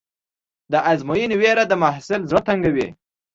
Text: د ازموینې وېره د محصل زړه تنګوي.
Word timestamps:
د 0.71 0.73
ازموینې 0.91 1.35
وېره 1.41 1.63
د 1.67 1.73
محصل 1.83 2.21
زړه 2.29 2.41
تنګوي. 2.47 2.87